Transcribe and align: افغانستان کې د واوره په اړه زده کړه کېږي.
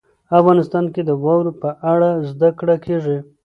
افغانستان 0.39 0.85
کې 0.93 1.01
د 1.05 1.11
واوره 1.23 1.53
په 1.61 1.69
اړه 1.91 2.09
زده 2.31 2.49
کړه 2.59 2.75
کېږي. 2.85 3.17